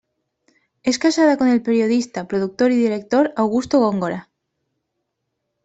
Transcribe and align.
Es 0.81 0.97
casada 0.97 1.37
con 1.37 1.47
el 1.47 1.61
periodista, 1.61 2.27
productor 2.27 2.71
y 2.71 2.75
director 2.75 3.33
Augusto 3.35 3.77
Góngora. 3.77 4.31